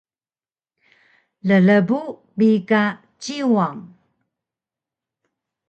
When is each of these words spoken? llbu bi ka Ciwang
llbu 1.47 1.99
bi 2.37 2.49
ka 2.69 2.83
Ciwang 3.21 3.79